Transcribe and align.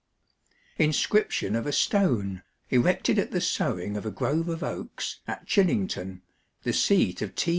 INSCRIPTION 0.79 1.53
FOR 1.61 1.69
A 1.69 1.71
STONE 1.71 2.41
ERECTED 2.71 3.19
AT 3.19 3.29
THE 3.29 3.39
SOWING 3.39 3.95
OF 3.95 4.07
A 4.07 4.09
GROVE 4.09 4.49
OF 4.49 4.63
OAKS 4.63 5.17
AT 5.27 5.45
CHILLINGTON, 5.45 6.23
THE 6.63 6.73
SEAT 6.73 7.21
OF 7.21 7.35
T. 7.35 7.49